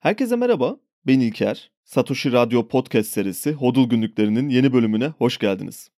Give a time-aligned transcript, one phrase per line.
[0.00, 0.76] Herkese merhaba,
[1.06, 1.70] ben İlker.
[1.84, 5.90] Satoshi Radyo Podcast serisi Hodul Günlüklerinin yeni bölümüne hoş geldiniz.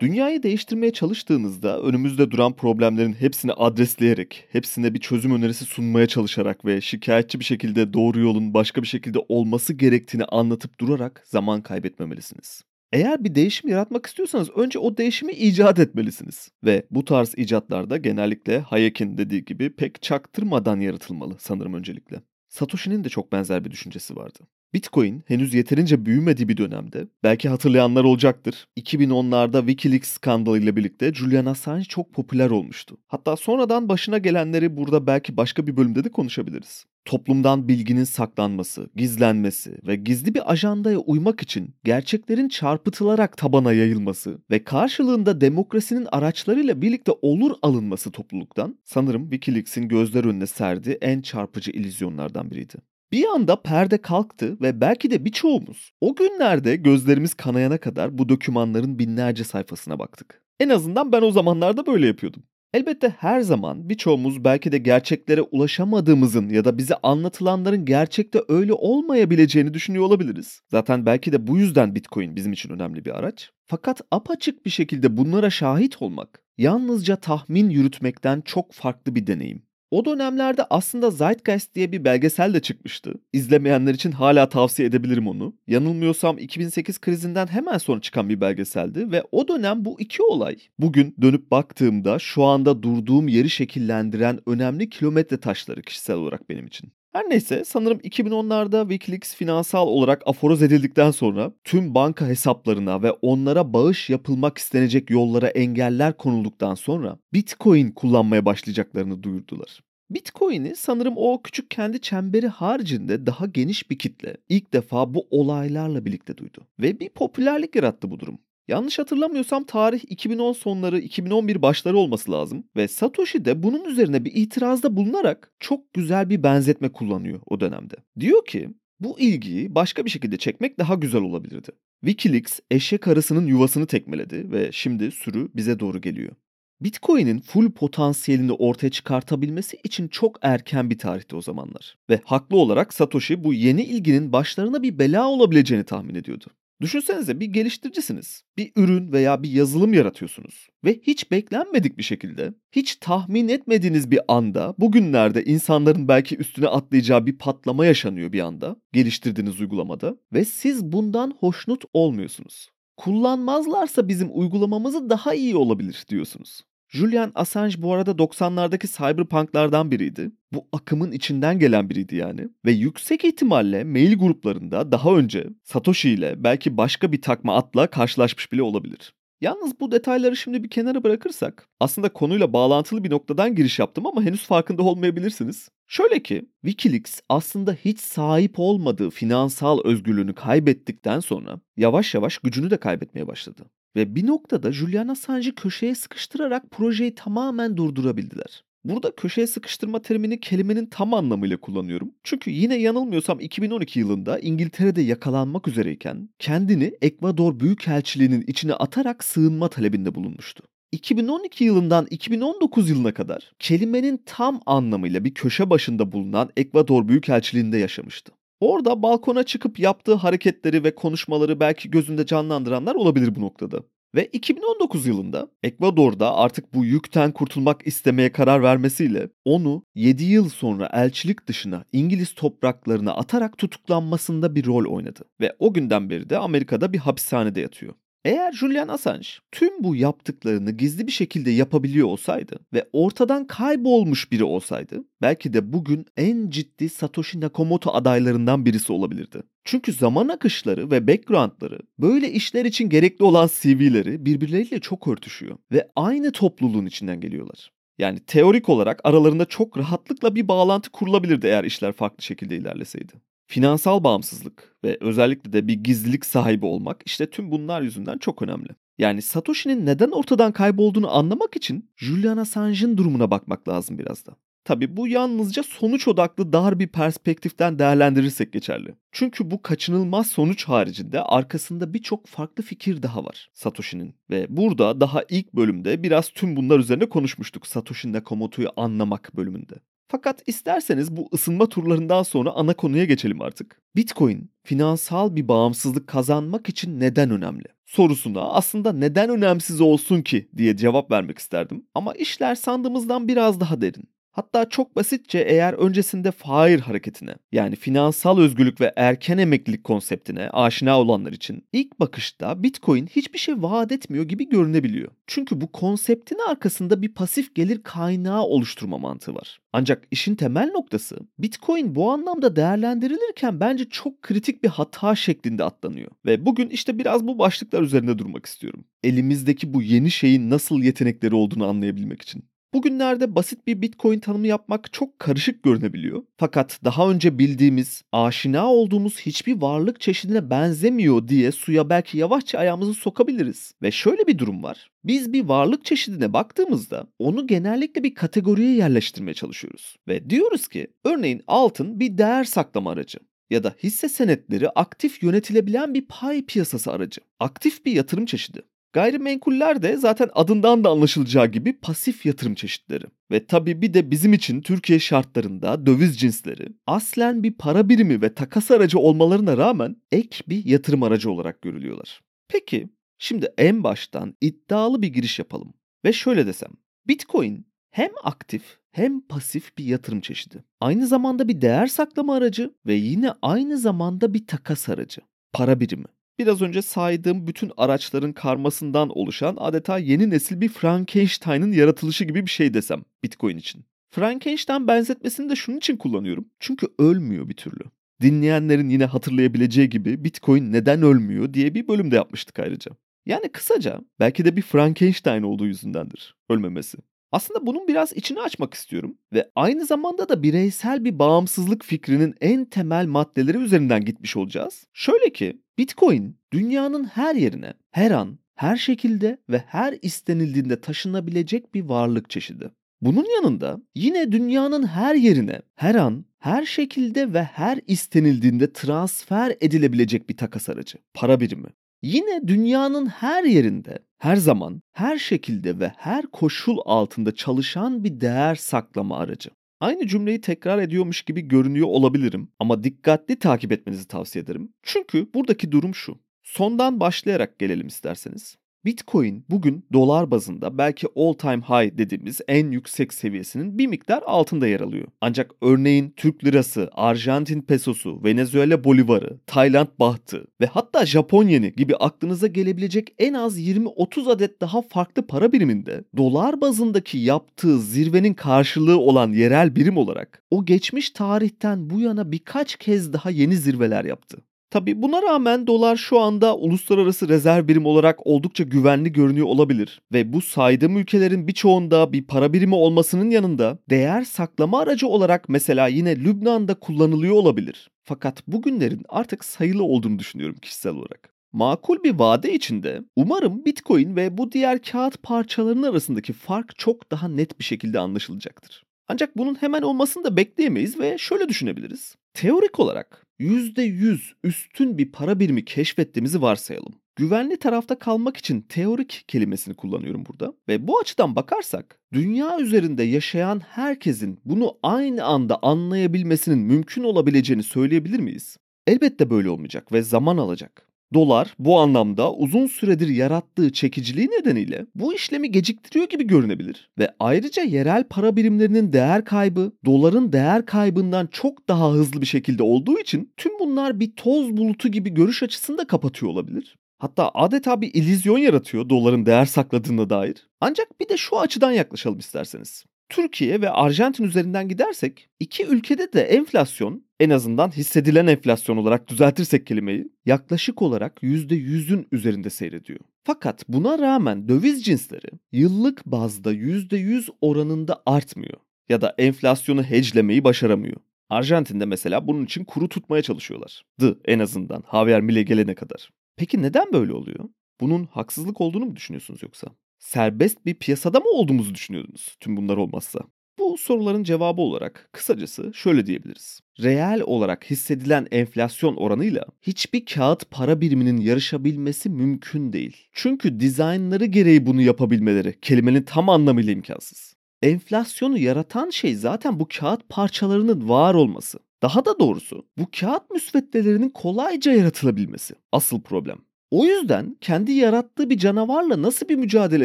[0.00, 6.80] Dünyayı değiştirmeye çalıştığınızda önümüzde duran problemlerin hepsini adresleyerek, hepsine bir çözüm önerisi sunmaya çalışarak ve
[6.80, 12.73] şikayetçi bir şekilde doğru yolun başka bir şekilde olması gerektiğini anlatıp durarak zaman kaybetmemelisiniz.
[12.94, 16.50] Eğer bir değişim yaratmak istiyorsanız önce o değişimi icat etmelisiniz.
[16.64, 22.22] Ve bu tarz icatlarda genellikle Hayek'in dediği gibi pek çaktırmadan yaratılmalı sanırım öncelikle.
[22.48, 24.38] Satoshi'nin de çok benzer bir düşüncesi vardı.
[24.74, 31.46] Bitcoin henüz yeterince büyümediği bir dönemde, belki hatırlayanlar olacaktır, 2010'larda Wikileaks skandalı ile birlikte Julian
[31.46, 32.96] Assange çok popüler olmuştu.
[33.06, 39.78] Hatta sonradan başına gelenleri burada belki başka bir bölümde de konuşabiliriz toplumdan bilginin saklanması, gizlenmesi
[39.86, 47.12] ve gizli bir ajandaya uymak için gerçeklerin çarpıtılarak tabana yayılması ve karşılığında demokrasinin araçlarıyla birlikte
[47.22, 52.93] olur alınması topluluktan sanırım Wikileaks'in gözler önüne serdiği en çarpıcı illüzyonlardan biriydi.
[53.12, 58.98] Bir anda perde kalktı ve belki de birçoğumuz o günlerde gözlerimiz kanayana kadar bu dokümanların
[58.98, 60.42] binlerce sayfasına baktık.
[60.60, 62.42] En azından ben o zamanlarda böyle yapıyordum.
[62.74, 69.74] Elbette her zaman birçoğumuz belki de gerçeklere ulaşamadığımızın ya da bize anlatılanların gerçekte öyle olmayabileceğini
[69.74, 70.60] düşünüyor olabiliriz.
[70.70, 73.50] Zaten belki de bu yüzden Bitcoin bizim için önemli bir araç.
[73.66, 79.62] Fakat apaçık bir şekilde bunlara şahit olmak yalnızca tahmin yürütmekten çok farklı bir deneyim.
[79.94, 83.14] O dönemlerde aslında Zeitgeist diye bir belgesel de çıkmıştı.
[83.32, 85.54] İzlemeyenler için hala tavsiye edebilirim onu.
[85.66, 91.14] Yanılmıyorsam 2008 krizinden hemen sonra çıkan bir belgeseldi ve o dönem bu iki olay bugün
[91.22, 96.92] dönüp baktığımda şu anda durduğum yeri şekillendiren önemli kilometre taşları kişisel olarak benim için.
[97.14, 103.72] Her neyse sanırım 2010'larda Wikileaks finansal olarak aforoz edildikten sonra tüm banka hesaplarına ve onlara
[103.72, 109.80] bağış yapılmak istenecek yollara engeller konulduktan sonra Bitcoin kullanmaya başlayacaklarını duyurdular.
[110.10, 116.04] Bitcoin'i sanırım o küçük kendi çemberi haricinde daha geniş bir kitle ilk defa bu olaylarla
[116.04, 116.66] birlikte duydu.
[116.80, 118.38] Ve bir popülerlik yarattı bu durum.
[118.68, 124.32] Yanlış hatırlamıyorsam tarih 2010 sonları 2011 başları olması lazım ve Satoshi de bunun üzerine bir
[124.34, 127.94] itirazda bulunarak çok güzel bir benzetme kullanıyor o dönemde.
[128.20, 128.70] Diyor ki
[129.00, 131.68] bu ilgiyi başka bir şekilde çekmek daha güzel olabilirdi.
[132.00, 136.32] Wikileaks eşek arısının yuvasını tekmeledi ve şimdi sürü bize doğru geliyor.
[136.80, 141.96] Bitcoin'in full potansiyelini ortaya çıkartabilmesi için çok erken bir tarihte o zamanlar.
[142.10, 146.46] Ve haklı olarak Satoshi bu yeni ilginin başlarına bir bela olabileceğini tahmin ediyordu.
[146.80, 148.42] Düşünsenize bir geliştiricisiniz.
[148.56, 150.68] Bir ürün veya bir yazılım yaratıyorsunuz.
[150.84, 157.26] Ve hiç beklenmedik bir şekilde, hiç tahmin etmediğiniz bir anda, bugünlerde insanların belki üstüne atlayacağı
[157.26, 162.68] bir patlama yaşanıyor bir anda geliştirdiğiniz uygulamada ve siz bundan hoşnut olmuyorsunuz.
[162.96, 166.62] Kullanmazlarsa bizim uygulamamızı daha iyi olabilir diyorsunuz.
[166.94, 170.30] Julian Assange bu arada 90'lardaki cyberpunklardan biriydi.
[170.52, 172.48] Bu akımın içinden gelen biriydi yani.
[172.64, 178.52] Ve yüksek ihtimalle mail gruplarında daha önce Satoshi ile belki başka bir takma atla karşılaşmış
[178.52, 179.14] bile olabilir.
[179.40, 184.22] Yalnız bu detayları şimdi bir kenara bırakırsak aslında konuyla bağlantılı bir noktadan giriş yaptım ama
[184.22, 185.68] henüz farkında olmayabilirsiniz.
[185.88, 192.76] Şöyle ki Wikileaks aslında hiç sahip olmadığı finansal özgürlüğünü kaybettikten sonra yavaş yavaş gücünü de
[192.76, 193.62] kaybetmeye başladı.
[193.96, 198.64] Ve bir noktada Julian Assange'ı köşeye sıkıştırarak projeyi tamamen durdurabildiler.
[198.84, 202.10] Burada köşeye sıkıştırma terimini kelimenin tam anlamıyla kullanıyorum.
[202.24, 210.14] Çünkü yine yanılmıyorsam 2012 yılında İngiltere'de yakalanmak üzereyken kendini Ekvador Büyükelçiliği'nin içine atarak sığınma talebinde
[210.14, 210.64] bulunmuştu.
[210.92, 218.32] 2012 yılından 2019 yılına kadar kelimenin tam anlamıyla bir köşe başında bulunan Ekvador Büyükelçiliği'nde yaşamıştı.
[218.60, 223.82] Orada balkona çıkıp yaptığı hareketleri ve konuşmaları belki gözünde canlandıranlar olabilir bu noktada.
[224.14, 230.90] Ve 2019 yılında Ekvador'da artık bu yükten kurtulmak istemeye karar vermesiyle onu 7 yıl sonra
[230.92, 235.20] elçilik dışına İngiliz topraklarına atarak tutuklanmasında bir rol oynadı.
[235.40, 237.94] Ve o günden beri de Amerika'da bir hapishanede yatıyor.
[238.24, 244.44] Eğer Julian Assange tüm bu yaptıklarını gizli bir şekilde yapabiliyor olsaydı ve ortadan kaybolmuş biri
[244.44, 249.42] olsaydı belki de bugün en ciddi Satoshi Nakamoto adaylarından birisi olabilirdi.
[249.64, 255.88] Çünkü zaman akışları ve backgroundları böyle işler için gerekli olan CV'leri birbirleriyle çok örtüşüyor ve
[255.96, 257.72] aynı topluluğun içinden geliyorlar.
[257.98, 263.12] Yani teorik olarak aralarında çok rahatlıkla bir bağlantı kurulabilirdi eğer işler farklı şekilde ilerleseydi.
[263.46, 268.68] Finansal bağımsızlık ve özellikle de bir gizlilik sahibi olmak işte tüm bunlar yüzünden çok önemli.
[268.98, 274.36] Yani Satoshi'nin neden ortadan kaybolduğunu anlamak için Julian Assange'ın durumuna bakmak lazım biraz da.
[274.64, 278.94] Tabi bu yalnızca sonuç odaklı dar bir perspektiften değerlendirirsek geçerli.
[279.12, 284.14] Çünkü bu kaçınılmaz sonuç haricinde arkasında birçok farklı fikir daha var Satoshi'nin.
[284.30, 289.74] Ve burada daha ilk bölümde biraz tüm bunlar üzerine konuşmuştuk Satoshi Nakamoto'yu anlamak bölümünde.
[290.08, 293.82] Fakat isterseniz bu ısınma turlarından sonra ana konuya geçelim artık.
[293.96, 297.64] Bitcoin finansal bir bağımsızlık kazanmak için neden önemli?
[297.86, 301.86] Sorusuna aslında neden önemsiz olsun ki diye cevap vermek isterdim.
[301.94, 304.08] Ama işler sandığımızdan biraz daha derin.
[304.34, 311.00] Hatta çok basitçe eğer öncesinde FAIR hareketine yani finansal özgürlük ve erken emeklilik konseptine aşina
[311.00, 315.10] olanlar için ilk bakışta Bitcoin hiçbir şey vaat etmiyor gibi görünebiliyor.
[315.26, 319.60] Çünkü bu konseptin arkasında bir pasif gelir kaynağı oluşturma mantığı var.
[319.72, 326.10] Ancak işin temel noktası Bitcoin bu anlamda değerlendirilirken bence çok kritik bir hata şeklinde atlanıyor.
[326.26, 328.84] Ve bugün işte biraz bu başlıklar üzerinde durmak istiyorum.
[329.04, 332.44] Elimizdeki bu yeni şeyin nasıl yetenekleri olduğunu anlayabilmek için.
[332.74, 336.22] Bugünlerde basit bir Bitcoin tanımı yapmak çok karışık görünebiliyor.
[336.36, 342.94] Fakat daha önce bildiğimiz, aşina olduğumuz hiçbir varlık çeşidine benzemiyor diye suya belki yavaşça ayağımızı
[342.94, 343.74] sokabiliriz.
[343.82, 344.90] Ve şöyle bir durum var.
[345.04, 349.96] Biz bir varlık çeşidine baktığımızda onu genellikle bir kategoriye yerleştirmeye çalışıyoruz.
[350.08, 353.18] Ve diyoruz ki örneğin altın bir değer saklama aracı
[353.50, 357.20] ya da hisse senetleri aktif yönetilebilen bir pay piyasası aracı.
[357.40, 358.62] Aktif bir yatırım çeşidi.
[358.94, 363.04] Gayrimenkuller de zaten adından da anlaşılacağı gibi pasif yatırım çeşitleri.
[363.30, 368.34] Ve tabii bir de bizim için Türkiye şartlarında döviz cinsleri aslen bir para birimi ve
[368.34, 372.20] takas aracı olmalarına rağmen ek bir yatırım aracı olarak görülüyorlar.
[372.48, 372.88] Peki
[373.18, 375.74] şimdi en baştan iddialı bir giriş yapalım.
[376.04, 376.70] Ve şöyle desem.
[377.06, 380.64] Bitcoin hem aktif hem pasif bir yatırım çeşidi.
[380.80, 385.20] Aynı zamanda bir değer saklama aracı ve yine aynı zamanda bir takas aracı.
[385.52, 386.06] Para birimi.
[386.38, 392.50] Biraz önce saydığım bütün araçların karmasından oluşan adeta yeni nesil bir Frankenstein'ın yaratılışı gibi bir
[392.50, 393.84] şey desem Bitcoin için.
[394.10, 396.48] Frankenstein benzetmesini de şunun için kullanıyorum.
[396.60, 397.84] Çünkü ölmüyor bir türlü.
[398.22, 402.92] Dinleyenlerin yine hatırlayabileceği gibi Bitcoin neden ölmüyor diye bir bölümde yapmıştık ayrıca.
[403.26, 406.98] Yani kısaca belki de bir Frankenstein olduğu yüzündendir ölmemesi.
[407.34, 412.64] Aslında bunun biraz içini açmak istiyorum ve aynı zamanda da bireysel bir bağımsızlık fikrinin en
[412.64, 414.86] temel maddeleri üzerinden gitmiş olacağız.
[414.92, 421.84] Şöyle ki Bitcoin dünyanın her yerine, her an, her şekilde ve her istenildiğinde taşınabilecek bir
[421.84, 422.70] varlık çeşidi.
[423.00, 430.28] Bunun yanında yine dünyanın her yerine, her an, her şekilde ve her istenildiğinde transfer edilebilecek
[430.28, 431.68] bir takas aracı, para birimi.
[432.02, 438.54] Yine dünyanın her yerinde, her zaman, her şekilde ve her koşul altında çalışan bir değer
[438.54, 439.50] saklama aracı.
[439.80, 444.72] Aynı cümleyi tekrar ediyormuş gibi görünüyor olabilirim ama dikkatli takip etmenizi tavsiye ederim.
[444.82, 446.18] Çünkü buradaki durum şu.
[446.42, 448.56] Sondan başlayarak gelelim isterseniz.
[448.84, 454.66] Bitcoin bugün dolar bazında belki all time high dediğimiz en yüksek seviyesinin bir miktar altında
[454.66, 455.06] yer alıyor.
[455.20, 461.96] Ancak örneğin Türk lirası, Arjantin pesosu, Venezuela bolivarı, Tayland bahtı ve hatta Japon yeni gibi
[461.96, 468.98] aklınıza gelebilecek en az 20-30 adet daha farklı para biriminde dolar bazındaki yaptığı zirvenin karşılığı
[468.98, 474.38] olan yerel birim olarak o geçmiş tarihten bu yana birkaç kez daha yeni zirveler yaptı.
[474.74, 480.32] Tabi buna rağmen dolar şu anda uluslararası rezerv birim olarak oldukça güvenli görünüyor olabilir ve
[480.32, 486.16] bu saydığım ülkelerin birçoğunda bir para birimi olmasının yanında değer saklama aracı olarak mesela yine
[486.16, 487.90] Lübnan'da kullanılıyor olabilir.
[488.04, 491.34] Fakat bugünlerin artık sayılı olduğunu düşünüyorum kişisel olarak.
[491.52, 497.28] Makul bir vade içinde umarım Bitcoin ve bu diğer kağıt parçalarının arasındaki fark çok daha
[497.28, 498.84] net bir şekilde anlaşılacaktır.
[499.08, 502.16] Ancak bunun hemen olmasını da bekleyemeyiz ve şöyle düşünebiliriz.
[502.34, 506.94] Teorik olarak %100 üstün bir para birimi keşfettiğimizi varsayalım.
[507.16, 510.54] Güvenli tarafta kalmak için teorik kelimesini kullanıyorum burada.
[510.68, 518.20] Ve bu açıdan bakarsak dünya üzerinde yaşayan herkesin bunu aynı anda anlayabilmesinin mümkün olabileceğini söyleyebilir
[518.20, 518.56] miyiz?
[518.86, 520.83] Elbette böyle olmayacak ve zaman alacak.
[521.14, 526.90] Dolar bu anlamda uzun süredir yarattığı çekiciliği nedeniyle bu işlemi geciktiriyor gibi görünebilir.
[526.98, 532.62] Ve ayrıca yerel para birimlerinin değer kaybı doların değer kaybından çok daha hızlı bir şekilde
[532.62, 536.76] olduğu için tüm bunlar bir toz bulutu gibi görüş açısını da kapatıyor olabilir.
[536.98, 540.48] Hatta adeta bir illüzyon yaratıyor doların değer sakladığına dair.
[540.60, 542.84] Ancak bir de şu açıdan yaklaşalım isterseniz.
[543.08, 549.66] Türkiye ve Arjantin üzerinden gidersek iki ülkede de enflasyon en azından hissedilen enflasyon olarak düzeltirsek
[549.66, 553.00] kelimeyi yaklaşık olarak %100'ün üzerinde seyrediyor.
[553.24, 558.58] Fakat buna rağmen döviz cinsleri yıllık bazda %100 oranında artmıyor
[558.88, 560.96] ya da enflasyonu hedgelemeyi başaramıyor.
[561.30, 563.84] Arjantin'de mesela bunun için kuru tutmaya çalışıyorlar.
[564.00, 566.10] Dı en azından Javier Milei gelene kadar.
[566.36, 567.48] Peki neden böyle oluyor?
[567.80, 569.68] Bunun haksızlık olduğunu mu düşünüyorsunuz yoksa?
[570.04, 573.20] Serbest bir piyasada mı olduğumuzu düşünüyordunuz tüm bunlar olmazsa?
[573.58, 576.60] Bu soruların cevabı olarak kısacası şöyle diyebiliriz.
[576.82, 582.96] Reel olarak hissedilen enflasyon oranıyla hiçbir kağıt para biriminin yarışabilmesi mümkün değil.
[583.12, 587.34] Çünkü dizaynları gereği bunu yapabilmeleri kelimenin tam anlamıyla imkansız.
[587.62, 591.58] Enflasyonu yaratan şey zaten bu kağıt parçalarının var olması.
[591.82, 595.54] Daha da doğrusu bu kağıt müsveddelerinin kolayca yaratılabilmesi.
[595.72, 596.38] Asıl problem.
[596.74, 599.84] O yüzden kendi yarattığı bir canavarla nasıl bir mücadele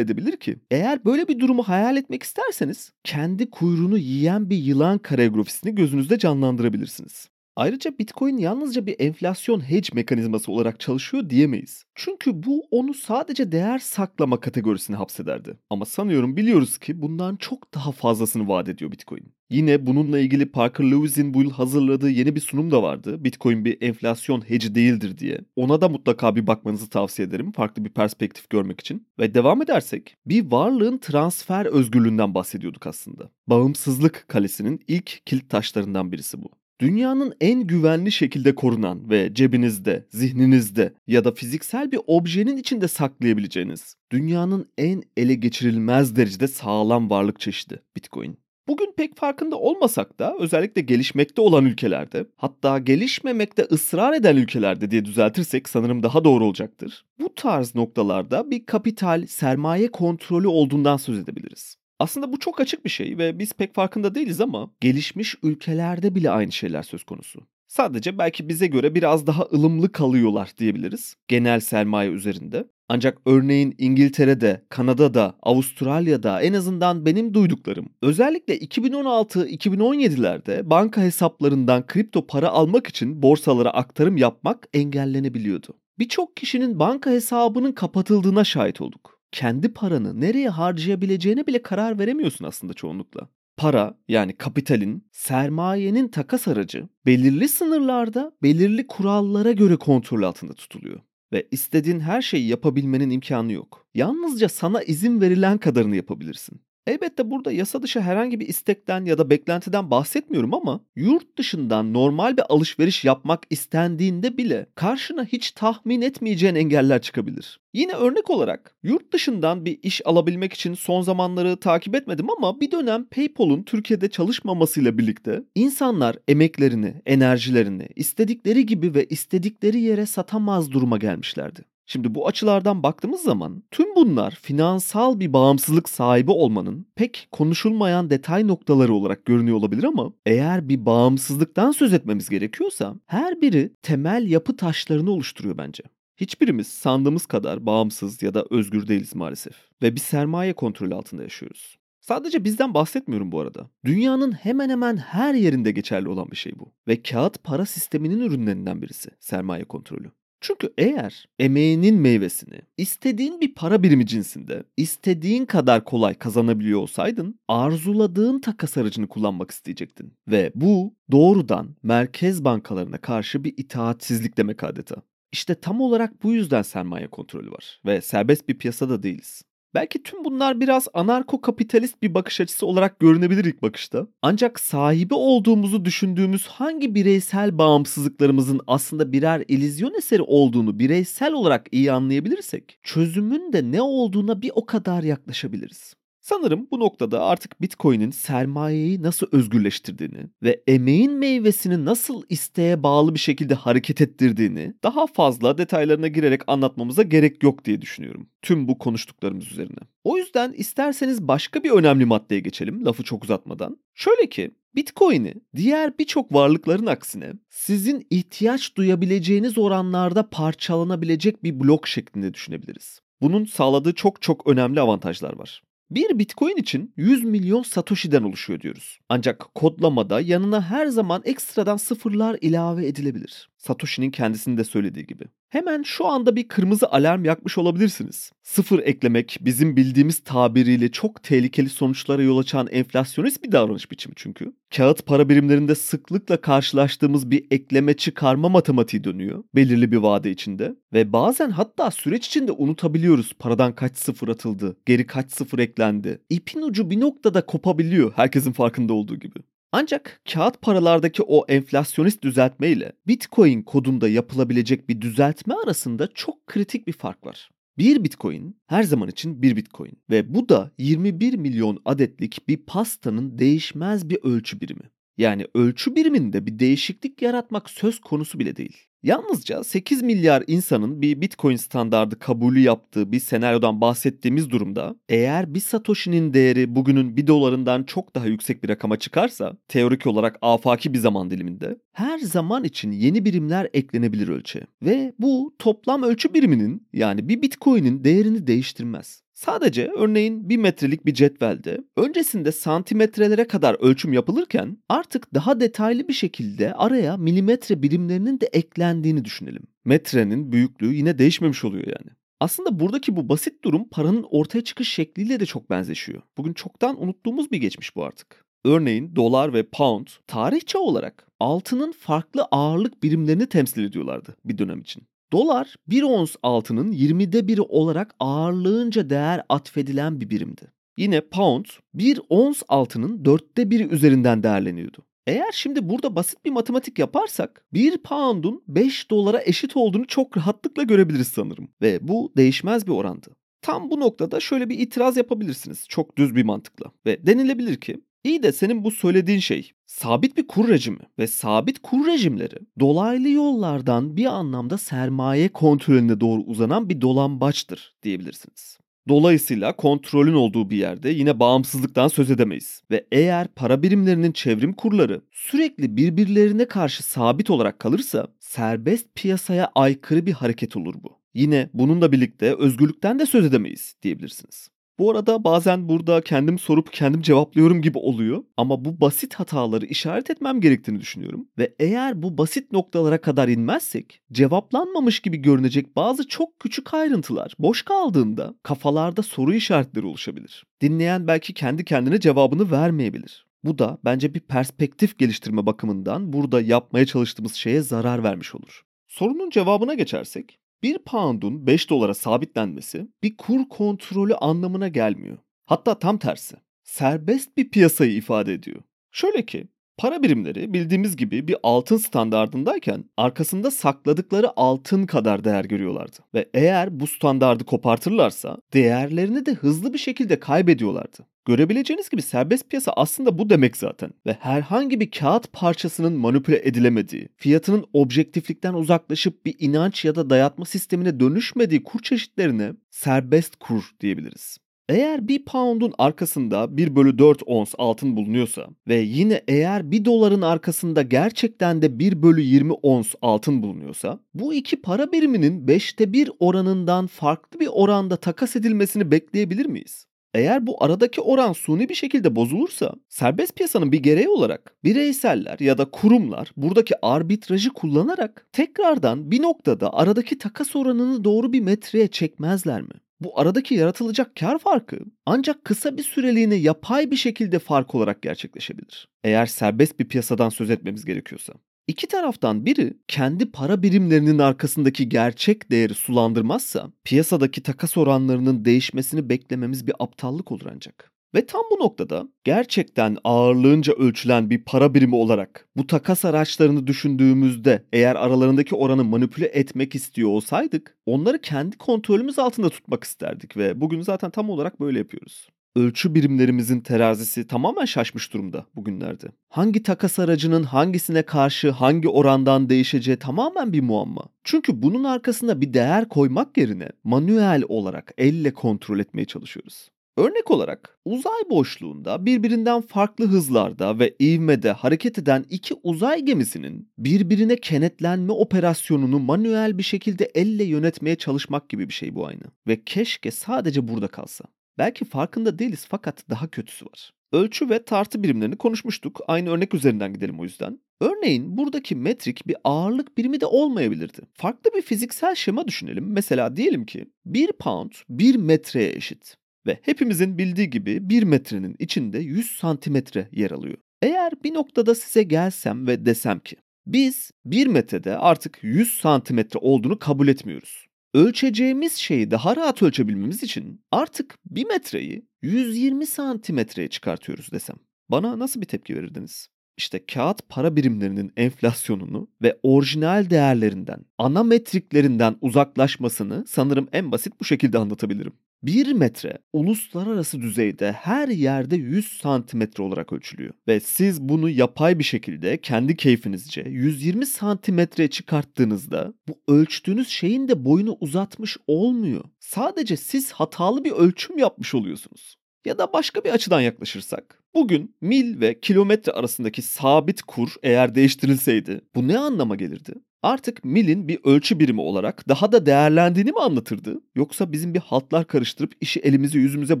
[0.00, 0.56] edebilir ki?
[0.70, 7.28] Eğer böyle bir durumu hayal etmek isterseniz kendi kuyruğunu yiyen bir yılan kareografisini gözünüzde canlandırabilirsiniz.
[7.56, 11.84] Ayrıca Bitcoin yalnızca bir enflasyon hedge mekanizması olarak çalışıyor diyemeyiz.
[11.94, 15.56] Çünkü bu onu sadece değer saklama kategorisine hapsederdi.
[15.70, 19.32] Ama sanıyorum biliyoruz ki bundan çok daha fazlasını vaat ediyor Bitcoin.
[19.50, 23.24] Yine bununla ilgili Parker Lewis'in bu yıl hazırladığı yeni bir sunum da vardı.
[23.24, 25.40] Bitcoin bir enflasyon hedge değildir diye.
[25.56, 29.06] Ona da mutlaka bir bakmanızı tavsiye ederim farklı bir perspektif görmek için.
[29.18, 33.30] Ve devam edersek bir varlığın transfer özgürlüğünden bahsediyorduk aslında.
[33.46, 36.59] Bağımsızlık kalesinin ilk kilit taşlarından birisi bu.
[36.80, 43.94] Dünyanın en güvenli şekilde korunan ve cebinizde, zihninizde ya da fiziksel bir objenin içinde saklayabileceğiniz
[44.12, 48.38] dünyanın en ele geçirilmez derecede sağlam varlık çeşidi Bitcoin.
[48.68, 55.04] Bugün pek farkında olmasak da özellikle gelişmekte olan ülkelerde hatta gelişmemekte ısrar eden ülkelerde diye
[55.04, 57.04] düzeltirsek sanırım daha doğru olacaktır.
[57.20, 61.76] Bu tarz noktalarda bir kapital, sermaye kontrolü olduğundan söz edebiliriz.
[62.00, 66.30] Aslında bu çok açık bir şey ve biz pek farkında değiliz ama gelişmiş ülkelerde bile
[66.30, 67.40] aynı şeyler söz konusu.
[67.68, 72.68] Sadece belki bize göre biraz daha ılımlı kalıyorlar diyebiliriz genel sermaye üzerinde.
[72.88, 82.48] Ancak örneğin İngiltere'de, Kanada'da, Avustralya'da en azından benim duyduklarım özellikle 2016-2017'lerde banka hesaplarından kripto para
[82.48, 85.68] almak için borsalara aktarım yapmak engellenebiliyordu.
[85.98, 92.74] Birçok kişinin banka hesabının kapatıldığına şahit olduk kendi paranı nereye harcayabileceğine bile karar veremiyorsun aslında
[92.74, 93.28] çoğunlukla.
[93.56, 101.00] Para yani kapitalin, sermayenin takas aracı belirli sınırlarda, belirli kurallara göre kontrol altında tutuluyor
[101.32, 103.86] ve istediğin her şeyi yapabilmenin imkanı yok.
[103.94, 106.60] Yalnızca sana izin verilen kadarını yapabilirsin.
[106.86, 112.36] Elbette burada yasa dışı herhangi bir istekten ya da beklentiden bahsetmiyorum ama yurt dışından normal
[112.36, 117.60] bir alışveriş yapmak istendiğinde bile karşına hiç tahmin etmeyeceğin engeller çıkabilir.
[117.74, 122.70] Yine örnek olarak yurt dışından bir iş alabilmek için son zamanları takip etmedim ama bir
[122.70, 130.98] dönem PayPal'un Türkiye'de çalışmamasıyla birlikte insanlar emeklerini, enerjilerini istedikleri gibi ve istedikleri yere satamaz duruma
[130.98, 131.69] gelmişlerdi.
[131.92, 138.46] Şimdi bu açılardan baktığımız zaman tüm bunlar finansal bir bağımsızlık sahibi olmanın pek konuşulmayan detay
[138.46, 144.56] noktaları olarak görünüyor olabilir ama eğer bir bağımsızlıktan söz etmemiz gerekiyorsa her biri temel yapı
[144.56, 145.82] taşlarını oluşturuyor bence.
[146.16, 151.76] Hiçbirimiz sandığımız kadar bağımsız ya da özgür değiliz maalesef ve bir sermaye kontrolü altında yaşıyoruz.
[152.00, 153.70] Sadece bizden bahsetmiyorum bu arada.
[153.84, 156.72] Dünyanın hemen hemen her yerinde geçerli olan bir şey bu.
[156.88, 160.10] Ve kağıt para sisteminin ürünlerinden birisi sermaye kontrolü.
[160.40, 168.40] Çünkü eğer emeğinin meyvesini istediğin bir para birimi cinsinde istediğin kadar kolay kazanabiliyor olsaydın arzuladığın
[168.40, 170.14] takas aracını kullanmak isteyecektin.
[170.28, 174.96] Ve bu doğrudan merkez bankalarına karşı bir itaatsizlik demek adeta.
[175.32, 179.42] İşte tam olarak bu yüzden sermaye kontrolü var ve serbest bir piyasada değiliz.
[179.74, 184.06] Belki tüm bunlar biraz anarko kapitalist bir bakış açısı olarak görünebilir ilk bakışta.
[184.22, 191.92] Ancak sahibi olduğumuzu düşündüğümüz hangi bireysel bağımsızlıklarımızın aslında birer ilizyon eseri olduğunu bireysel olarak iyi
[191.92, 195.99] anlayabilirsek çözümün de ne olduğuna bir o kadar yaklaşabiliriz.
[196.30, 203.18] Sanırım bu noktada artık Bitcoin'in sermayeyi nasıl özgürleştirdiğini ve emeğin meyvesini nasıl isteğe bağlı bir
[203.18, 208.28] şekilde hareket ettirdiğini daha fazla detaylarına girerek anlatmamıza gerek yok diye düşünüyorum.
[208.42, 209.78] Tüm bu konuştuklarımız üzerine.
[210.04, 213.76] O yüzden isterseniz başka bir önemli maddeye geçelim lafı çok uzatmadan.
[213.94, 222.34] Şöyle ki Bitcoin'i diğer birçok varlıkların aksine sizin ihtiyaç duyabileceğiniz oranlarda parçalanabilecek bir blok şeklinde
[222.34, 223.00] düşünebiliriz.
[223.20, 225.62] Bunun sağladığı çok çok önemli avantajlar var.
[225.90, 228.98] Bir Bitcoin için 100 milyon Satoshi'den oluşuyor diyoruz.
[229.08, 233.50] Ancak kodlamada yanına her zaman ekstradan sıfırlar ilave edilebilir.
[233.60, 235.24] Satoshi'nin kendisinin de söylediği gibi.
[235.48, 238.32] Hemen şu anda bir kırmızı alarm yakmış olabilirsiniz.
[238.42, 244.52] Sıfır eklemek bizim bildiğimiz tabiriyle çok tehlikeli sonuçlara yol açan enflasyonist bir davranış biçimi çünkü.
[244.76, 250.74] Kağıt para birimlerinde sıklıkla karşılaştığımız bir ekleme çıkarma matematiği dönüyor belirli bir vade içinde.
[250.92, 256.20] Ve bazen hatta süreç içinde unutabiliyoruz paradan kaç sıfır atıldı, geri kaç sıfır eklendi.
[256.30, 259.38] İpin ucu bir noktada kopabiliyor herkesin farkında olduğu gibi.
[259.72, 266.86] Ancak kağıt paralardaki o enflasyonist düzeltme ile Bitcoin kodunda yapılabilecek bir düzeltme arasında çok kritik
[266.86, 267.50] bir fark var.
[267.78, 273.38] Bir bitcoin her zaman için bir bitcoin ve bu da 21 milyon adetlik bir pastanın
[273.38, 274.90] değişmez bir ölçü birimi.
[275.20, 278.76] Yani ölçü biriminde bir değişiklik yaratmak söz konusu bile değil.
[279.02, 285.60] Yalnızca 8 milyar insanın bir Bitcoin standardı kabulü yaptığı bir senaryodan bahsettiğimiz durumda eğer bir
[285.60, 290.98] Satoshi'nin değeri bugünün 1 dolarından çok daha yüksek bir rakama çıkarsa teorik olarak afaki bir
[290.98, 294.64] zaman diliminde her zaman için yeni birimler eklenebilir ölçüye.
[294.82, 299.22] Ve bu toplam ölçü biriminin yani bir Bitcoin'in değerini değiştirmez.
[299.44, 306.12] Sadece örneğin bir metrelik bir cetvelde öncesinde santimetrelere kadar ölçüm yapılırken artık daha detaylı bir
[306.12, 309.62] şekilde araya milimetre birimlerinin de eklendiğini düşünelim.
[309.84, 312.10] Metrenin büyüklüğü yine değişmemiş oluyor yani.
[312.40, 316.22] Aslında buradaki bu basit durum paranın ortaya çıkış şekliyle de çok benzeşiyor.
[316.38, 318.44] Bugün çoktan unuttuğumuz bir geçmiş bu artık.
[318.64, 325.02] Örneğin dolar ve pound tarihçe olarak altının farklı ağırlık birimlerini temsil ediyorlardı bir dönem için.
[325.32, 330.72] Dolar 1 ons altının 20'de biri olarak ağırlığınca değer atfedilen bir birimdi.
[330.96, 334.98] Yine pound 1 ons altının 4'te biri üzerinden değerleniyordu.
[335.26, 340.82] Eğer şimdi burada basit bir matematik yaparsak 1 pound'un 5 dolara eşit olduğunu çok rahatlıkla
[340.82, 341.68] görebiliriz sanırım.
[341.82, 343.36] Ve bu değişmez bir orandı.
[343.62, 346.92] Tam bu noktada şöyle bir itiraz yapabilirsiniz çok düz bir mantıkla.
[347.06, 351.78] Ve denilebilir ki İyi de senin bu söylediğin şey sabit bir kur rejimi ve sabit
[351.78, 358.78] kur rejimleri dolaylı yollardan bir anlamda sermaye kontrolüne doğru uzanan bir dolambaçtır diyebilirsiniz.
[359.08, 362.82] Dolayısıyla kontrolün olduğu bir yerde yine bağımsızlıktan söz edemeyiz.
[362.90, 370.26] Ve eğer para birimlerinin çevrim kurları sürekli birbirlerine karşı sabit olarak kalırsa serbest piyasaya aykırı
[370.26, 371.18] bir hareket olur bu.
[371.34, 374.70] Yine bununla birlikte özgürlükten de söz edemeyiz diyebilirsiniz.
[375.00, 380.30] Bu arada bazen burada kendim sorup kendim cevaplıyorum gibi oluyor ama bu basit hataları işaret
[380.30, 381.48] etmem gerektiğini düşünüyorum.
[381.58, 387.82] Ve eğer bu basit noktalara kadar inmezsek cevaplanmamış gibi görünecek bazı çok küçük ayrıntılar boş
[387.82, 390.66] kaldığında kafalarda soru işaretleri oluşabilir.
[390.80, 393.46] Dinleyen belki kendi kendine cevabını vermeyebilir.
[393.64, 398.82] Bu da bence bir perspektif geliştirme bakımından burada yapmaya çalıştığımız şeye zarar vermiş olur.
[399.08, 405.38] Sorunun cevabına geçersek, 1 pound'un 5 dolara sabitlenmesi bir kur kontrolü anlamına gelmiyor.
[405.66, 406.56] Hatta tam tersi.
[406.82, 408.82] Serbest bir piyasayı ifade ediyor.
[409.10, 416.16] Şöyle ki para birimleri bildiğimiz gibi bir altın standardındayken arkasında sakladıkları altın kadar değer görüyorlardı.
[416.34, 421.26] Ve eğer bu standardı kopartırlarsa değerlerini de hızlı bir şekilde kaybediyorlardı.
[421.44, 427.28] Görebileceğiniz gibi serbest piyasa aslında bu demek zaten ve herhangi bir kağıt parçasının manipüle edilemediği,
[427.36, 434.58] fiyatının objektiflikten uzaklaşıp bir inanç ya da dayatma sistemine dönüşmediği kur çeşitlerine serbest kur diyebiliriz.
[434.90, 440.42] Eğer bir pound'un arkasında 1 bölü 4 ons altın bulunuyorsa ve yine eğer 1 doların
[440.42, 446.30] arkasında gerçekten de 1 bölü 20 ons altın bulunuyorsa bu iki para biriminin 5'te 1
[446.40, 450.06] oranından farklı bir oranda takas edilmesini bekleyebilir miyiz?
[450.34, 455.78] Eğer bu aradaki oran suni bir şekilde bozulursa serbest piyasanın bir gereği olarak bireyseller ya
[455.78, 462.82] da kurumlar buradaki arbitrajı kullanarak tekrardan bir noktada aradaki takas oranını doğru bir metreye çekmezler
[462.82, 462.94] mi?
[463.20, 469.08] Bu aradaki yaratılacak kar farkı ancak kısa bir süreliğine yapay bir şekilde fark olarak gerçekleşebilir.
[469.24, 471.52] Eğer serbest bir piyasadan söz etmemiz gerekiyorsa.
[471.86, 479.86] İki taraftan biri kendi para birimlerinin arkasındaki gerçek değeri sulandırmazsa piyasadaki takas oranlarının değişmesini beklememiz
[479.86, 481.09] bir aptallık olur ancak.
[481.34, 487.84] Ve tam bu noktada gerçekten ağırlığınca ölçülen bir para birimi olarak bu takas araçlarını düşündüğümüzde
[487.92, 494.00] eğer aralarındaki oranı manipüle etmek istiyor olsaydık onları kendi kontrolümüz altında tutmak isterdik ve bugün
[494.00, 499.26] zaten tam olarak böyle yapıyoruz ölçü birimlerimizin terazisi tamamen şaşmış durumda bugünlerde.
[499.48, 504.24] Hangi takas aracının hangisine karşı hangi orandan değişeceği tamamen bir muamma.
[504.44, 509.90] Çünkü bunun arkasına bir değer koymak yerine manuel olarak elle kontrol etmeye çalışıyoruz.
[510.16, 517.56] Örnek olarak uzay boşluğunda birbirinden farklı hızlarda ve ivmede hareket eden iki uzay gemisinin birbirine
[517.56, 522.42] kenetlenme operasyonunu manuel bir şekilde elle yönetmeye çalışmak gibi bir şey bu aynı.
[522.66, 524.44] Ve keşke sadece burada kalsa.
[524.78, 527.12] Belki farkında değiliz fakat daha kötüsü var.
[527.32, 529.20] Ölçü ve tartı birimlerini konuşmuştuk.
[529.26, 530.80] Aynı örnek üzerinden gidelim o yüzden.
[531.00, 534.18] Örneğin buradaki metrik bir ağırlık birimi de olmayabilirdi.
[534.34, 536.12] Farklı bir fiziksel şema düşünelim.
[536.12, 539.39] Mesela diyelim ki 1 pound 1 metreye eşit.
[539.66, 543.76] Ve hepimizin bildiği gibi 1 metrenin içinde 100 santimetre yer alıyor.
[544.02, 549.98] Eğer bir noktada size gelsem ve desem ki biz 1 metrede artık 100 santimetre olduğunu
[549.98, 557.76] kabul etmiyoruz ölçeceğimiz şeyi daha rahat ölçebilmemiz için artık bir metreyi 120 santimetreye çıkartıyoruz desem.
[558.08, 559.48] Bana nasıl bir tepki verirdiniz?
[559.76, 567.44] İşte kağıt para birimlerinin enflasyonunu ve orijinal değerlerinden, ana metriklerinden uzaklaşmasını sanırım en basit bu
[567.44, 568.32] şekilde anlatabilirim.
[568.62, 573.54] 1 metre uluslararası düzeyde her yerde 100 santimetre olarak ölçülüyor.
[573.68, 580.64] Ve siz bunu yapay bir şekilde kendi keyfinizce 120 santimetreye çıkarttığınızda bu ölçtüğünüz şeyin de
[580.64, 582.24] boyunu uzatmış olmuyor.
[582.40, 585.36] Sadece siz hatalı bir ölçüm yapmış oluyorsunuz.
[585.64, 587.42] Ya da başka bir açıdan yaklaşırsak.
[587.54, 592.94] Bugün mil ve kilometre arasındaki sabit kur eğer değiştirilseydi bu ne anlama gelirdi?
[593.22, 597.00] Artık milin bir ölçü birimi olarak daha da değerlendiğini mi anlatırdı?
[597.14, 599.80] Yoksa bizim bir haltlar karıştırıp işi elimizi yüzümüze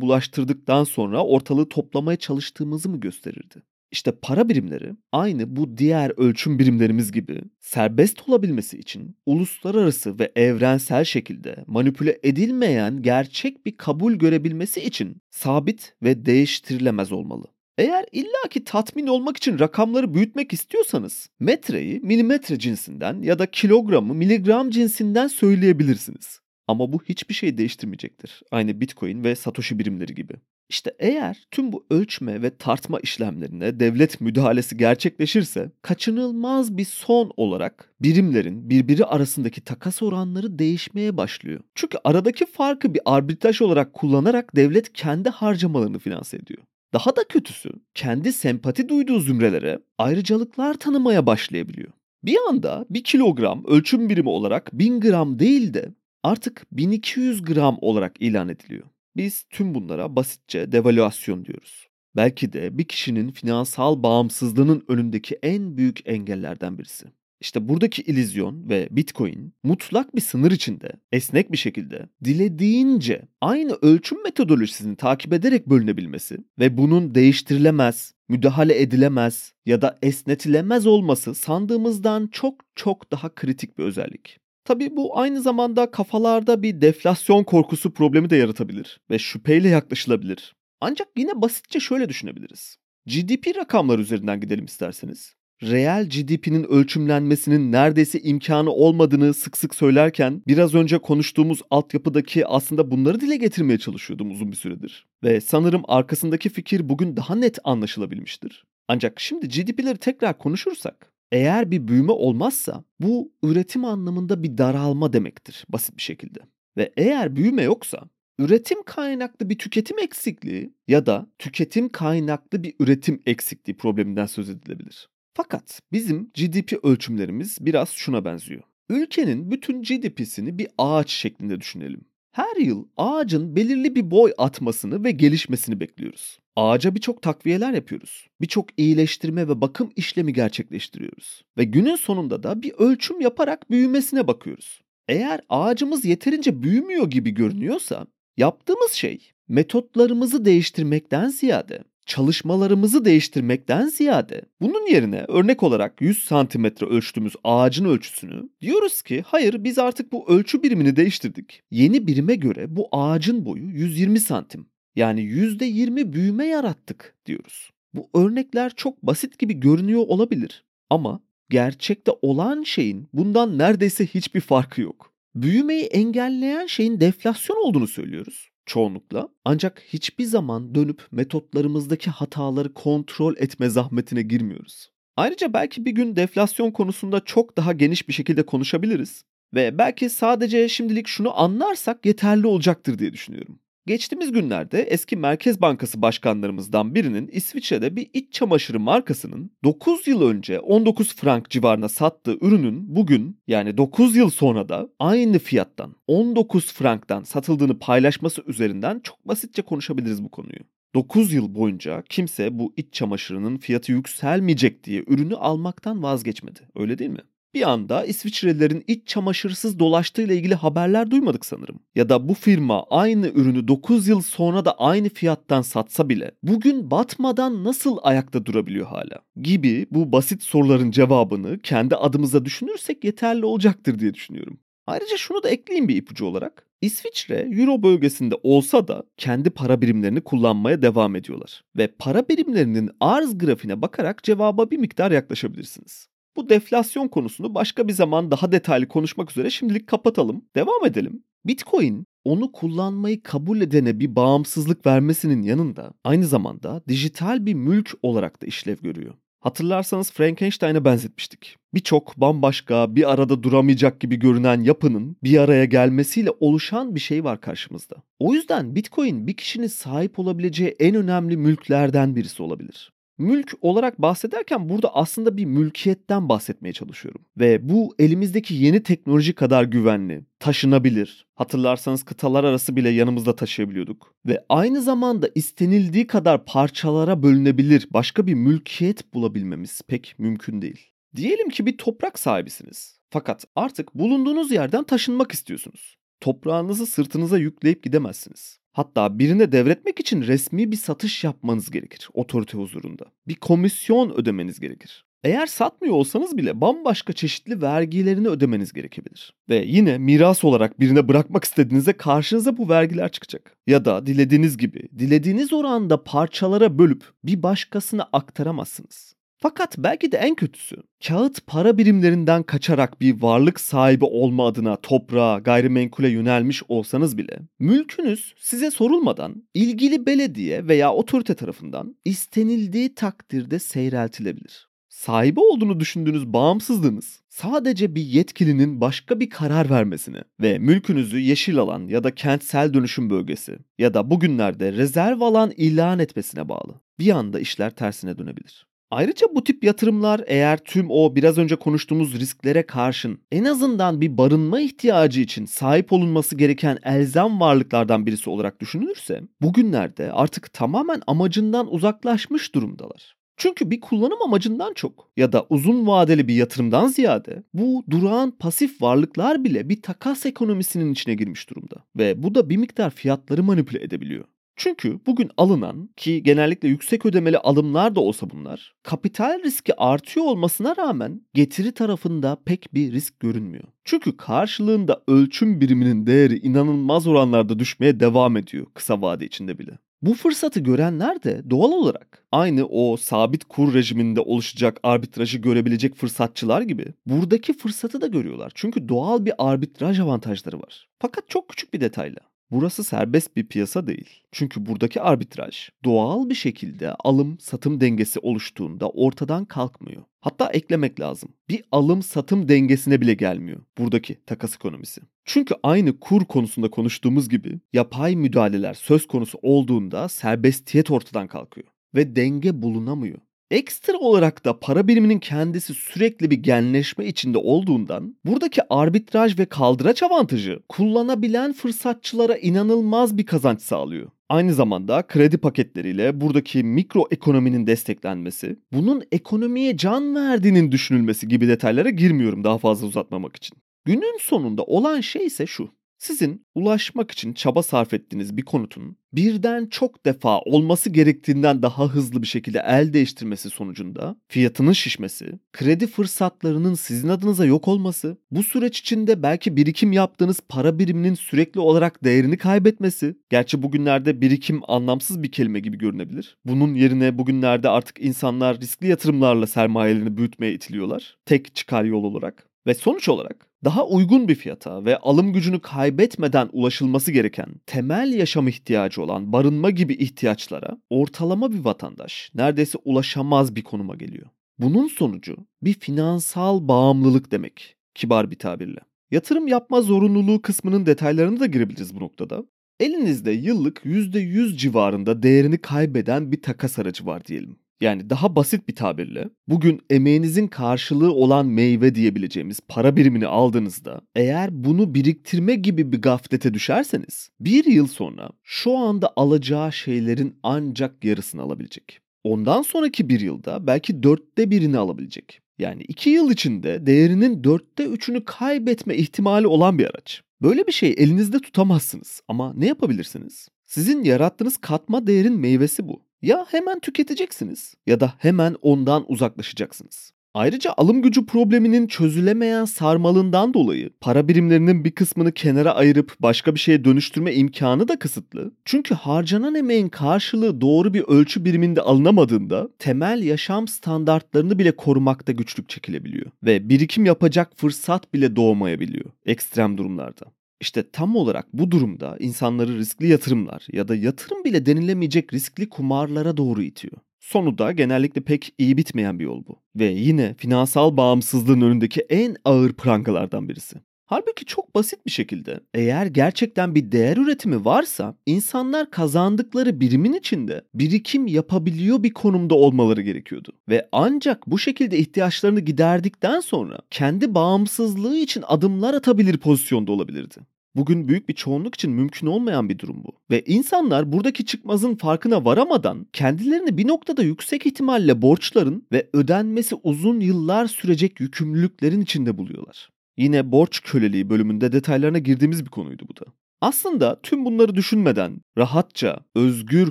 [0.00, 3.62] bulaştırdıktan sonra ortalığı toplamaya çalıştığımızı mı gösterirdi?
[3.92, 11.04] İşte para birimleri aynı bu diğer ölçüm birimlerimiz gibi serbest olabilmesi için uluslararası ve evrensel
[11.04, 17.46] şekilde manipüle edilmeyen gerçek bir kabul görebilmesi için sabit ve değiştirilemez olmalı.
[17.80, 24.70] Eğer illaki tatmin olmak için rakamları büyütmek istiyorsanız metreyi milimetre cinsinden ya da kilogramı miligram
[24.70, 26.40] cinsinden söyleyebilirsiniz.
[26.68, 28.42] Ama bu hiçbir şey değiştirmeyecektir.
[28.50, 30.32] Aynı Bitcoin ve Satoshi birimleri gibi.
[30.68, 37.92] İşte eğer tüm bu ölçme ve tartma işlemlerine devlet müdahalesi gerçekleşirse kaçınılmaz bir son olarak
[38.00, 41.60] birimlerin birbiri arasındaki takas oranları değişmeye başlıyor.
[41.74, 46.62] Çünkü aradaki farkı bir arbitraj olarak kullanarak devlet kendi harcamalarını finanse ediyor.
[46.92, 51.92] Daha da kötüsü kendi sempati duyduğu zümrelere ayrıcalıklar tanımaya başlayabiliyor.
[52.24, 58.16] Bir anda bir kilogram ölçüm birimi olarak 1000 gram değil de artık 1200 gram olarak
[58.20, 58.84] ilan ediliyor.
[59.16, 61.88] Biz tüm bunlara basitçe devalüasyon diyoruz.
[62.16, 67.06] Belki de bir kişinin finansal bağımsızlığının önündeki en büyük engellerden birisi.
[67.40, 74.22] İşte buradaki ilizyon ve Bitcoin mutlak bir sınır içinde, esnek bir şekilde, dilediğince aynı ölçüm
[74.22, 82.54] metodolojisini takip ederek bölünebilmesi ve bunun değiştirilemez, müdahale edilemez ya da esnetilemez olması sandığımızdan çok
[82.74, 84.38] çok daha kritik bir özellik.
[84.64, 90.56] Tabi bu aynı zamanda kafalarda bir deflasyon korkusu problemi de yaratabilir ve şüpheyle yaklaşılabilir.
[90.80, 92.76] Ancak yine basitçe şöyle düşünebiliriz.
[93.06, 100.74] GDP rakamlar üzerinden gidelim isterseniz reel GDP'nin ölçümlenmesinin neredeyse imkanı olmadığını sık sık söylerken biraz
[100.74, 105.06] önce konuştuğumuz altyapıdaki aslında bunları dile getirmeye çalışıyordum uzun bir süredir.
[105.24, 108.64] Ve sanırım arkasındaki fikir bugün daha net anlaşılabilmiştir.
[108.88, 115.64] Ancak şimdi GDP'leri tekrar konuşursak eğer bir büyüme olmazsa bu üretim anlamında bir daralma demektir
[115.68, 116.38] basit bir şekilde.
[116.76, 117.98] Ve eğer büyüme yoksa
[118.38, 125.08] üretim kaynaklı bir tüketim eksikliği ya da tüketim kaynaklı bir üretim eksikliği probleminden söz edilebilir.
[125.34, 128.62] Fakat bizim GDP ölçümlerimiz biraz şuna benziyor.
[128.88, 132.04] Ülkenin bütün GDP'sini bir ağaç şeklinde düşünelim.
[132.32, 136.38] Her yıl ağacın belirli bir boy atmasını ve gelişmesini bekliyoruz.
[136.56, 138.28] Ağaca birçok takviyeler yapıyoruz.
[138.40, 141.44] Birçok iyileştirme ve bakım işlemi gerçekleştiriyoruz.
[141.58, 144.80] Ve günün sonunda da bir ölçüm yaparak büyümesine bakıyoruz.
[145.08, 154.86] Eğer ağacımız yeterince büyümüyor gibi görünüyorsa yaptığımız şey metotlarımızı değiştirmekten ziyade çalışmalarımızı değiştirmekten ziyade bunun
[154.86, 160.62] yerine örnek olarak 100 santimetre ölçtüğümüz ağacın ölçüsünü diyoruz ki hayır biz artık bu ölçü
[160.62, 161.62] birimini değiştirdik.
[161.70, 164.66] Yeni birime göre bu ağacın boyu 120 santim.
[164.96, 167.70] Yani %20 büyüme yarattık diyoruz.
[167.94, 171.20] Bu örnekler çok basit gibi görünüyor olabilir ama
[171.50, 175.12] gerçekte olan şeyin bundan neredeyse hiçbir farkı yok.
[175.34, 179.28] Büyümeyi engelleyen şeyin deflasyon olduğunu söylüyoruz çoğunlukla.
[179.44, 184.90] Ancak hiçbir zaman dönüp metotlarımızdaki hataları kontrol etme zahmetine girmiyoruz.
[185.16, 190.68] Ayrıca belki bir gün deflasyon konusunda çok daha geniş bir şekilde konuşabiliriz ve belki sadece
[190.68, 193.60] şimdilik şunu anlarsak yeterli olacaktır diye düşünüyorum.
[193.86, 200.60] Geçtiğimiz günlerde eski Merkez Bankası başkanlarımızdan birinin İsviçre'de bir iç çamaşırı markasının 9 yıl önce
[200.60, 207.22] 19 frank civarına sattığı ürünün bugün yani 9 yıl sonra da aynı fiyattan 19 franktan
[207.22, 210.60] satıldığını paylaşması üzerinden çok basitçe konuşabiliriz bu konuyu.
[210.94, 216.60] 9 yıl boyunca kimse bu iç çamaşırının fiyatı yükselmeyecek diye ürünü almaktan vazgeçmedi.
[216.74, 217.22] Öyle değil mi?
[217.54, 221.80] Bir anda İsviçrelilerin iç çamaşırsız dolaştığıyla ilgili haberler duymadık sanırım.
[221.94, 226.90] Ya da bu firma aynı ürünü 9 yıl sonra da aynı fiyattan satsa bile bugün
[226.90, 229.22] batmadan nasıl ayakta durabiliyor hala?
[229.36, 234.60] Gibi bu basit soruların cevabını kendi adımıza düşünürsek yeterli olacaktır diye düşünüyorum.
[234.86, 236.66] Ayrıca şunu da ekleyeyim bir ipucu olarak.
[236.80, 241.64] İsviçre Euro bölgesinde olsa da kendi para birimlerini kullanmaya devam ediyorlar.
[241.76, 246.09] Ve para birimlerinin arz grafiğine bakarak cevaba bir miktar yaklaşabilirsiniz.
[246.36, 250.44] Bu deflasyon konusunu başka bir zaman daha detaylı konuşmak üzere şimdilik kapatalım.
[250.56, 251.22] Devam edelim.
[251.46, 258.42] Bitcoin onu kullanmayı kabul edene bir bağımsızlık vermesinin yanında aynı zamanda dijital bir mülk olarak
[258.42, 259.14] da işlev görüyor.
[259.40, 261.56] Hatırlarsanız Frankenstein'e benzetmiştik.
[261.74, 267.40] Birçok bambaşka, bir arada duramayacak gibi görünen yapının bir araya gelmesiyle oluşan bir şey var
[267.40, 267.96] karşımızda.
[268.18, 272.92] O yüzden Bitcoin bir kişinin sahip olabileceği en önemli mülklerden birisi olabilir.
[273.20, 277.20] Mülk olarak bahsederken burada aslında bir mülkiyetten bahsetmeye çalışıyorum.
[277.38, 281.26] Ve bu elimizdeki yeni teknoloji kadar güvenli, taşınabilir.
[281.34, 284.14] Hatırlarsanız kıtalar arası bile yanımızda taşıyabiliyorduk.
[284.26, 290.86] Ve aynı zamanda istenildiği kadar parçalara bölünebilir başka bir mülkiyet bulabilmemiz pek mümkün değil.
[291.16, 293.00] Diyelim ki bir toprak sahibisiniz.
[293.10, 295.99] Fakat artık bulunduğunuz yerden taşınmak istiyorsunuz.
[296.20, 298.58] Toprağınızı sırtınıza yükleyip gidemezsiniz.
[298.72, 303.04] Hatta birine devretmek için resmi bir satış yapmanız gerekir otorite huzurunda.
[303.28, 305.04] Bir komisyon ödemeniz gerekir.
[305.24, 309.34] Eğer satmıyor olsanız bile bambaşka çeşitli vergilerini ödemeniz gerekebilir.
[309.48, 313.56] Ve yine miras olarak birine bırakmak istediğinizde karşınıza bu vergiler çıkacak.
[313.66, 319.14] Ya da dilediğiniz gibi, dilediğiniz oranda parçalara bölüp bir başkasına aktaramazsınız.
[319.42, 320.76] Fakat belki de en kötüsü
[321.06, 328.34] kağıt para birimlerinden kaçarak bir varlık sahibi olma adına toprağa, gayrimenkule yönelmiş olsanız bile mülkünüz
[328.38, 334.68] size sorulmadan ilgili belediye veya otorite tarafından istenildiği takdirde seyreltilebilir.
[334.88, 341.88] Sahibi olduğunu düşündüğünüz bağımsızlığınız sadece bir yetkilinin başka bir karar vermesine ve mülkünüzü yeşil alan
[341.88, 346.80] ya da kentsel dönüşüm bölgesi ya da bugünlerde rezerv alan ilan etmesine bağlı.
[346.98, 348.69] Bir anda işler tersine dönebilir.
[348.90, 354.18] Ayrıca bu tip yatırımlar eğer tüm o biraz önce konuştuğumuz risklere karşın en azından bir
[354.18, 361.72] barınma ihtiyacı için sahip olunması gereken elzem varlıklardan birisi olarak düşünülürse bugünlerde artık tamamen amacından
[361.74, 363.16] uzaklaşmış durumdalar.
[363.36, 368.82] Çünkü bir kullanım amacından çok ya da uzun vadeli bir yatırımdan ziyade bu durağan pasif
[368.82, 373.84] varlıklar bile bir takas ekonomisinin içine girmiş durumda ve bu da bir miktar fiyatları manipüle
[373.84, 374.24] edebiliyor.
[374.62, 380.76] Çünkü bugün alınan ki genellikle yüksek ödemeli alımlar da olsa bunlar, kapital riski artıyor olmasına
[380.76, 383.64] rağmen getiri tarafında pek bir risk görünmüyor.
[383.84, 389.78] Çünkü karşılığında ölçüm biriminin değeri inanılmaz oranlarda düşmeye devam ediyor kısa vade içinde bile.
[390.02, 396.62] Bu fırsatı görenler de doğal olarak aynı o sabit kur rejiminde oluşacak arbitrajı görebilecek fırsatçılar
[396.62, 398.52] gibi buradaki fırsatı da görüyorlar.
[398.54, 400.88] Çünkü doğal bir arbitraj avantajları var.
[400.98, 402.29] Fakat çok küçük bir detayla.
[402.50, 404.22] Burası serbest bir piyasa değil.
[404.32, 410.02] Çünkü buradaki arbitraj doğal bir şekilde alım satım dengesi oluştuğunda ortadan kalkmıyor.
[410.20, 411.28] Hatta eklemek lazım.
[411.48, 415.00] Bir alım satım dengesine bile gelmiyor buradaki takas ekonomisi.
[415.24, 422.16] Çünkü aynı kur konusunda konuştuğumuz gibi yapay müdahaleler söz konusu olduğunda serbestiyet ortadan kalkıyor ve
[422.16, 423.18] denge bulunamıyor.
[423.50, 430.02] Ekstra olarak da para biriminin kendisi sürekli bir genleşme içinde olduğundan buradaki arbitraj ve kaldıraç
[430.02, 434.10] avantajı kullanabilen fırsatçılara inanılmaz bir kazanç sağlıyor.
[434.28, 441.90] Aynı zamanda kredi paketleriyle buradaki mikro ekonominin desteklenmesi, bunun ekonomiye can verdiğinin düşünülmesi gibi detaylara
[441.90, 443.58] girmiyorum daha fazla uzatmamak için.
[443.84, 445.68] Günün sonunda olan şey ise şu.
[446.00, 452.22] Sizin ulaşmak için çaba sarf ettiğiniz bir konutun birden çok defa olması gerektiğinden daha hızlı
[452.22, 458.80] bir şekilde el değiştirmesi sonucunda fiyatının şişmesi, kredi fırsatlarının sizin adınıza yok olması, bu süreç
[458.80, 465.32] içinde belki birikim yaptığınız para biriminin sürekli olarak değerini kaybetmesi, gerçi bugünlerde birikim anlamsız bir
[465.32, 466.36] kelime gibi görünebilir.
[466.44, 471.16] Bunun yerine bugünlerde artık insanlar riskli yatırımlarla sermayelerini büyütmeye itiliyorlar.
[471.26, 472.46] Tek çıkar yol olarak.
[472.66, 478.48] Ve sonuç olarak daha uygun bir fiyata ve alım gücünü kaybetmeden ulaşılması gereken temel yaşam
[478.48, 484.26] ihtiyacı olan barınma gibi ihtiyaçlara ortalama bir vatandaş neredeyse ulaşamaz bir konuma geliyor.
[484.58, 488.80] Bunun sonucu bir finansal bağımlılık demek kibar bir tabirle.
[489.10, 492.44] Yatırım yapma zorunluluğu kısmının detaylarını da girebiliriz bu noktada.
[492.80, 497.56] Elinizde yıllık %100 civarında değerini kaybeden bir takas aracı var diyelim.
[497.80, 504.64] Yani daha basit bir tabirle bugün emeğinizin karşılığı olan meyve diyebileceğimiz para birimini aldığınızda eğer
[504.64, 511.42] bunu biriktirme gibi bir gaflete düşerseniz bir yıl sonra şu anda alacağı şeylerin ancak yarısını
[511.42, 512.00] alabilecek.
[512.24, 515.40] Ondan sonraki bir yılda belki dörtte birini alabilecek.
[515.58, 520.22] Yani iki yıl içinde değerinin dörtte üçünü kaybetme ihtimali olan bir araç.
[520.42, 523.48] Böyle bir şey elinizde tutamazsınız ama ne yapabilirsiniz?
[523.66, 526.09] Sizin yarattığınız katma değerin meyvesi bu.
[526.22, 530.12] Ya hemen tüketeceksiniz ya da hemen ondan uzaklaşacaksınız.
[530.34, 536.60] Ayrıca alım gücü probleminin çözülemeyen sarmalından dolayı para birimlerinin bir kısmını kenara ayırıp başka bir
[536.60, 538.52] şeye dönüştürme imkanı da kısıtlı.
[538.64, 545.68] Çünkü harcanan emeğin karşılığı doğru bir ölçü biriminde alınamadığında temel yaşam standartlarını bile korumakta güçlük
[545.68, 550.26] çekilebiliyor ve birikim yapacak fırsat bile doğmayabiliyor ekstrem durumlarda.
[550.60, 556.36] İşte tam olarak bu durumda insanları riskli yatırımlar ya da yatırım bile denilemeyecek riskli kumarlara
[556.36, 556.96] doğru itiyor.
[557.20, 559.62] Sonu da genellikle pek iyi bitmeyen bir yol bu.
[559.76, 563.76] Ve yine finansal bağımsızlığın önündeki en ağır prangalardan birisi.
[564.10, 570.64] Halbuki çok basit bir şekilde eğer gerçekten bir değer üretimi varsa insanlar kazandıkları birimin içinde
[570.74, 573.52] birikim yapabiliyor bir konumda olmaları gerekiyordu.
[573.68, 580.36] Ve ancak bu şekilde ihtiyaçlarını giderdikten sonra kendi bağımsızlığı için adımlar atabilir pozisyonda olabilirdi.
[580.76, 583.12] Bugün büyük bir çoğunluk için mümkün olmayan bir durum bu.
[583.30, 590.20] Ve insanlar buradaki çıkmazın farkına varamadan kendilerini bir noktada yüksek ihtimalle borçların ve ödenmesi uzun
[590.20, 592.88] yıllar sürecek yükümlülüklerin içinde buluyorlar.
[593.18, 596.30] Yine borç köleliği bölümünde detaylarına girdiğimiz bir konuydu bu da.
[596.60, 599.90] Aslında tüm bunları düşünmeden rahatça, özgür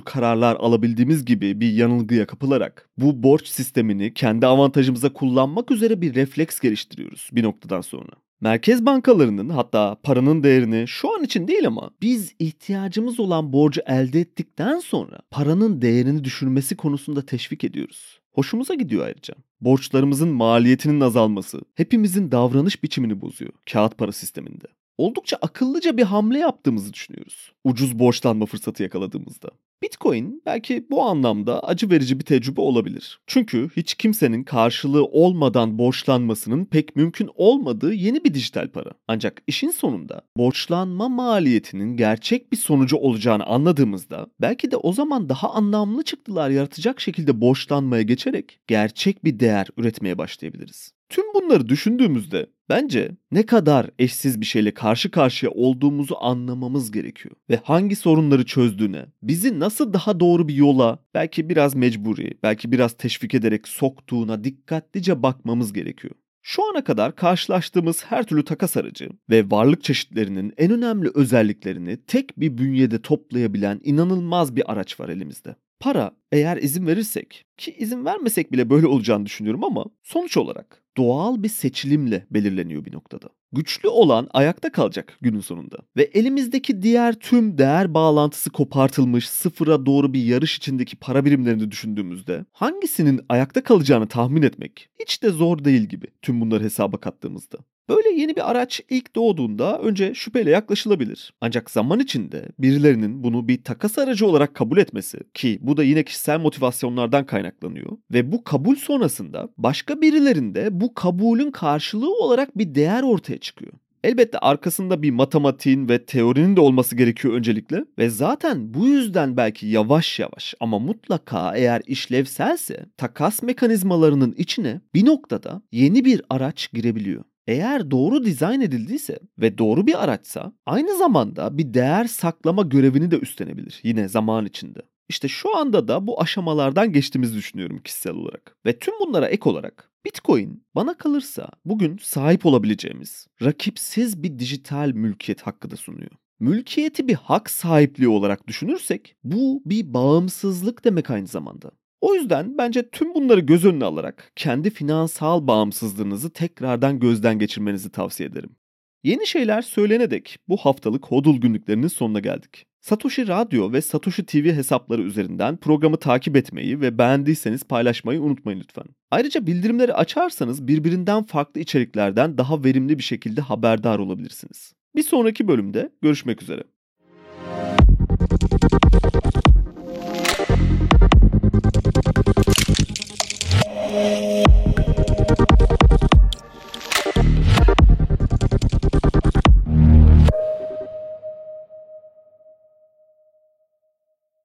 [0.00, 6.60] kararlar alabildiğimiz gibi bir yanılgıya kapılarak bu borç sistemini kendi avantajımıza kullanmak üzere bir refleks
[6.60, 8.12] geliştiriyoruz bir noktadan sonra.
[8.42, 14.20] Merkez bankalarının hatta paranın değerini şu an için değil ama biz ihtiyacımız olan borcu elde
[14.20, 18.20] ettikten sonra paranın değerini düşürmesi konusunda teşvik ediyoruz.
[18.32, 19.34] Hoşumuza gidiyor ayrıca.
[19.60, 24.66] Borçlarımızın maliyetinin azalması hepimizin davranış biçimini bozuyor kağıt para sisteminde.
[25.00, 27.52] Oldukça akıllıca bir hamle yaptığımızı düşünüyoruz.
[27.64, 29.50] Ucuz borçlanma fırsatı yakaladığımızda.
[29.82, 33.20] Bitcoin belki bu anlamda acı verici bir tecrübe olabilir.
[33.26, 38.90] Çünkü hiç kimsenin karşılığı olmadan borçlanmasının pek mümkün olmadığı yeni bir dijital para.
[39.08, 45.50] Ancak işin sonunda borçlanma maliyetinin gerçek bir sonucu olacağını anladığımızda belki de o zaman daha
[45.50, 50.92] anlamlı çıktılar yaratacak şekilde borçlanmaya geçerek gerçek bir değer üretmeye başlayabiliriz.
[51.08, 57.34] Tüm bunları düşündüğümüzde bence ne kadar eşsiz bir şeyle karşı karşıya olduğumuzu anlamamız gerekiyor.
[57.50, 62.92] Ve hangi sorunları çözdüğüne, bizi nasıl daha doğru bir yola, belki biraz mecburi, belki biraz
[62.92, 66.14] teşvik ederek soktuğuna dikkatlice bakmamız gerekiyor.
[66.42, 72.40] Şu ana kadar karşılaştığımız her türlü takas aracı ve varlık çeşitlerinin en önemli özelliklerini tek
[72.40, 75.56] bir bünyede toplayabilen inanılmaz bir araç var elimizde.
[75.80, 81.42] Para eğer izin verirsek ki izin vermesek bile böyle olacağını düşünüyorum ama sonuç olarak doğal
[81.42, 83.28] bir seçilimle belirleniyor bir noktada.
[83.52, 85.76] Güçlü olan ayakta kalacak günün sonunda.
[85.96, 92.44] Ve elimizdeki diğer tüm değer bağlantısı kopartılmış sıfıra doğru bir yarış içindeki para birimlerini düşündüğümüzde
[92.52, 97.58] hangisinin ayakta kalacağını tahmin etmek hiç de zor değil gibi tüm bunları hesaba kattığımızda.
[97.90, 101.32] Böyle yeni bir araç ilk doğduğunda önce şüpheyle yaklaşılabilir.
[101.40, 106.04] Ancak zaman içinde birilerinin bunu bir takas aracı olarak kabul etmesi ki bu da yine
[106.04, 113.02] kişisel motivasyonlardan kaynaklanıyor ve bu kabul sonrasında başka birilerinde bu kabulün karşılığı olarak bir değer
[113.02, 113.72] ortaya çıkıyor.
[114.04, 119.66] Elbette arkasında bir matematiğin ve teorinin de olması gerekiyor öncelikle ve zaten bu yüzden belki
[119.66, 127.24] yavaş yavaş ama mutlaka eğer işlevselse takas mekanizmalarının içine bir noktada yeni bir araç girebiliyor.
[127.50, 133.18] Eğer doğru dizayn edildiyse ve doğru bir araçsa aynı zamanda bir değer saklama görevini de
[133.18, 134.82] üstlenebilir yine zaman içinde.
[135.08, 138.56] İşte şu anda da bu aşamalardan geçtiğimizi düşünüyorum kişisel olarak.
[138.66, 145.42] Ve tüm bunlara ek olarak Bitcoin bana kalırsa bugün sahip olabileceğimiz rakipsiz bir dijital mülkiyet
[145.42, 146.10] hakkı da sunuyor.
[146.40, 151.70] Mülkiyeti bir hak sahipliği olarak düşünürsek bu bir bağımsızlık demek aynı zamanda.
[152.00, 158.28] O yüzden bence tüm bunları göz önüne alarak kendi finansal bağımsızlığınızı tekrardan gözden geçirmenizi tavsiye
[158.28, 158.56] ederim.
[159.04, 162.66] Yeni şeyler söylene dek bu haftalık Hodul günlüklerinin sonuna geldik.
[162.80, 168.84] Satoshi Radyo ve Satoshi TV hesapları üzerinden programı takip etmeyi ve beğendiyseniz paylaşmayı unutmayın lütfen.
[169.10, 174.72] Ayrıca bildirimleri açarsanız birbirinden farklı içeriklerden daha verimli bir şekilde haberdar olabilirsiniz.
[174.96, 176.64] Bir sonraki bölümde görüşmek üzere.